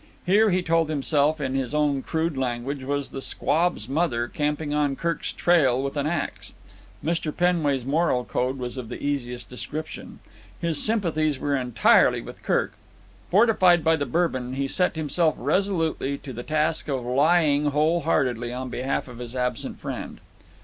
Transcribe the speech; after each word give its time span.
Here, 0.25 0.49
he 0.49 0.63
told 0.63 0.89
himself 0.89 1.39
in 1.39 1.53
his 1.53 1.75
own 1.75 2.01
crude 2.01 2.35
language, 2.35 2.83
was 2.83 3.11
the 3.11 3.21
squab's 3.21 3.87
mother 3.87 4.27
camping 4.27 4.73
on 4.73 4.95
Kirk's 4.95 5.31
trail 5.31 5.79
with 5.83 5.95
an 5.95 6.07
axe. 6.07 6.53
Mr. 7.05 7.31
Penway's 7.31 7.85
moral 7.85 8.25
code 8.25 8.57
was 8.57 8.77
of 8.77 8.89
the 8.89 8.99
easiest 8.99 9.47
description. 9.47 10.17
His 10.59 10.81
sympathies 10.81 11.37
were 11.37 11.55
entirely 11.55 12.21
with 12.23 12.41
Kirk. 12.41 12.73
Fortified 13.29 13.83
by 13.83 13.95
the 13.95 14.07
Bourbon, 14.07 14.53
he 14.55 14.67
set 14.67 14.95
himself 14.95 15.35
resolutely 15.37 16.17
to 16.17 16.33
the 16.33 16.41
task 16.41 16.87
of 16.87 17.05
lying 17.05 17.65
whole 17.65 17.99
heartedly 17.99 18.51
on 18.51 18.69
behalf 18.71 19.07
of 19.07 19.19
his 19.19 19.35
absent 19.35 19.79
friend. 19.79 20.19